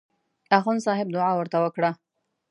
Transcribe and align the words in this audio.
اخندصاحب 0.57 1.07
دعا 1.15 1.31
ورته 1.35 1.57
وکړه. 1.63 1.91